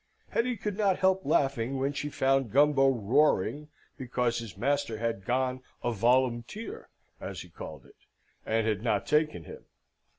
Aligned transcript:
Hetty 0.29 0.57
could 0.57 0.79
not 0.79 0.97
help 0.97 1.23
laughing 1.27 1.77
when 1.77 1.93
she 1.93 2.09
found 2.09 2.49
Gumbo 2.51 2.89
roaring 2.89 3.69
because 3.99 4.39
his 4.39 4.57
master 4.57 4.97
had 4.97 5.25
gone 5.25 5.61
a 5.83 5.91
volumteer, 5.91 6.89
as 7.19 7.41
he 7.41 7.49
called 7.49 7.85
it, 7.85 8.07
and 8.43 8.65
had 8.65 8.81
not 8.81 9.05
taken 9.05 9.43
him. 9.43 9.65